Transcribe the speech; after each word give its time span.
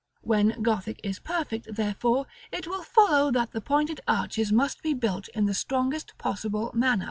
When 0.23 0.59
Gothic 0.63 0.99
is 1.03 1.19
perfect, 1.19 1.75
therefore, 1.75 2.25
it 2.51 2.65
will 2.65 2.81
follow 2.81 3.29
that 3.33 3.51
the 3.51 3.61
pointed 3.61 4.01
arches 4.07 4.51
must 4.51 4.81
be 4.81 4.95
built 4.95 5.27
in 5.35 5.45
the 5.45 5.53
strongest 5.53 6.17
possible 6.17 6.71
manner. 6.73 6.99